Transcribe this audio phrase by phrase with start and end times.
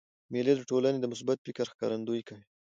[0.31, 2.45] مېلې د ټولني د مثبت فکر ښکارندویي کوي.